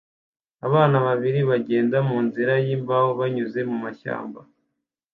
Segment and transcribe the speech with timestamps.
[0.67, 4.39] Abana babiri bagenda munzira yimbaho banyuze mumashyamba